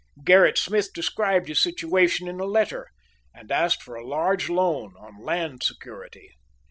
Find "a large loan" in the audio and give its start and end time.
3.93-4.95